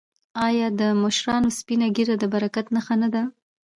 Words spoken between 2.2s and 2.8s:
برکت